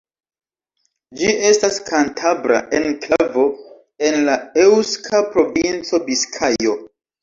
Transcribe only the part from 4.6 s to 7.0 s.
eŭska provinco Biskajo.